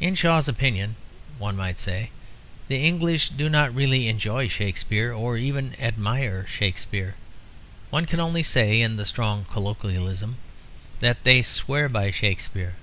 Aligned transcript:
In 0.00 0.16
Shaw's 0.16 0.48
opinion 0.48 0.96
(one 1.38 1.54
might 1.56 1.78
say) 1.78 2.10
the 2.66 2.78
English 2.84 3.28
do 3.28 3.48
not 3.48 3.72
really 3.72 4.08
enjoy 4.08 4.48
Shakespeare 4.48 5.12
or 5.12 5.36
even 5.36 5.76
admire 5.80 6.44
Shakespeare; 6.48 7.14
one 7.90 8.04
can 8.04 8.18
only 8.18 8.42
say, 8.42 8.80
in 8.80 8.96
the 8.96 9.06
strong 9.06 9.44
colloquialism, 9.44 10.38
that 10.98 11.22
they 11.22 11.42
swear 11.42 11.88
by 11.88 12.10
Shakespeare. 12.10 12.74